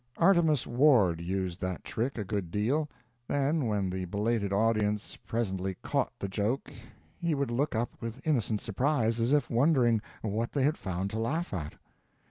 [0.17, 2.89] Artemus Ward used that trick a good deal;
[3.27, 6.73] then when the belated audience presently caught the joke
[7.19, 11.19] he would look up with innocent surprise, as if wondering what they had found to
[11.19, 11.75] laugh at.